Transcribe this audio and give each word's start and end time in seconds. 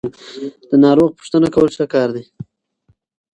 د 0.69 0.71
ناروغ 0.83 1.09
پوښتنه 1.17 1.47
کول 1.55 1.67
ښه 1.75 1.85
کار 1.93 2.09
دی. 2.15 2.23